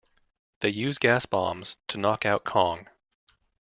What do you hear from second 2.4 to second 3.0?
Kong.